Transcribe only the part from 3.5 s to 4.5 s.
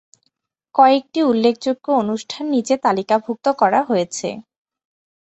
করা হয়েছে।